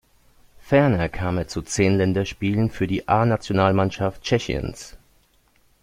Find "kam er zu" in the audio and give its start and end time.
1.09-1.61